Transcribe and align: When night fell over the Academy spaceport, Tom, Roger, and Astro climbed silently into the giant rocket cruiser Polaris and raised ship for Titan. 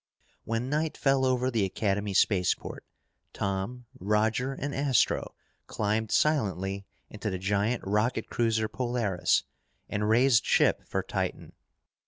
When 0.45 0.67
night 0.67 0.97
fell 0.97 1.25
over 1.25 1.51
the 1.51 1.63
Academy 1.63 2.15
spaceport, 2.15 2.83
Tom, 3.33 3.85
Roger, 3.99 4.51
and 4.51 4.73
Astro 4.73 5.35
climbed 5.67 6.09
silently 6.11 6.87
into 7.11 7.29
the 7.29 7.37
giant 7.37 7.83
rocket 7.85 8.27
cruiser 8.27 8.67
Polaris 8.67 9.43
and 9.87 10.09
raised 10.09 10.43
ship 10.43 10.81
for 10.87 11.03
Titan. 11.03 11.53